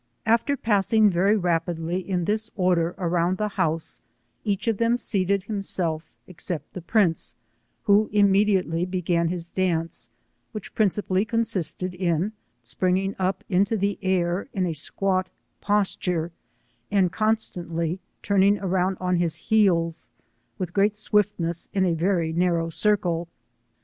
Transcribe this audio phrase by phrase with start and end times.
[0.25, 4.01] After passing very rapidJy in this order around the house,
[4.43, 7.35] each of them seateiJ him self, except the prince,
[7.83, 10.09] who immediately began his dance,
[10.53, 12.31] which principally consisted in
[12.63, 15.29] springing up into the air in a squat
[15.61, 16.31] posture,
[16.89, 20.09] and constantly turning around on his heels
[20.57, 23.27] with great swiftness, in a very narrow circle.